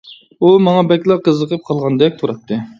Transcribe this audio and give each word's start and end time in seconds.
ئۇ 0.39 0.49
ماڭا 0.67 0.87
بەكلا 0.93 1.19
قىزىقىپ 1.29 1.71
قالغاندەك 1.71 2.21
تۇراتتى. 2.23 2.63